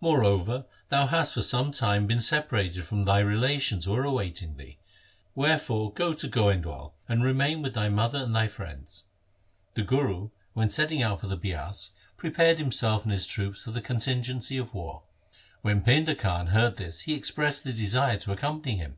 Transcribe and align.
Moreover, 0.00 0.64
thou 0.88 1.06
hast 1.08 1.34
for 1.34 1.42
some 1.42 1.70
time 1.70 2.06
been 2.06 2.22
separated 2.22 2.84
from 2.84 3.04
thy 3.04 3.18
relations 3.18 3.84
who 3.84 3.92
are 3.94 4.02
awaiting 4.02 4.56
thee. 4.56 4.78
Wherefore 5.34 5.92
go 5.92 6.14
to 6.14 6.26
Goindwal, 6.26 6.94
and 7.06 7.22
remain 7.22 7.60
with 7.60 7.74
thy 7.74 7.90
mother 7.90 8.24
and 8.24 8.34
thy 8.34 8.48
friends.' 8.48 9.02
The 9.74 9.82
Guru, 9.82 10.30
when 10.54 10.70
setting 10.70 11.02
out 11.02 11.20
for 11.20 11.26
the 11.26 11.36
Bias, 11.36 11.42
THE 11.42 11.50
SIKH 11.50 11.66
RELIGION 11.66 11.92
prepared 12.16 12.58
himself 12.60 13.02
and 13.02 13.12
his 13.12 13.26
troops 13.26 13.62
for 13.64 13.72
the 13.72 13.82
contingency 13.82 14.56
of 14.56 14.72
war. 14.72 15.02
When 15.60 15.82
Painda 15.82 16.14
Khan 16.18 16.46
heard 16.46 16.78
this 16.78 17.02
he 17.02 17.12
expressed 17.12 17.66
a 17.66 17.72
desire 17.74 18.16
to 18.20 18.32
accompany 18.32 18.78
him. 18.78 18.96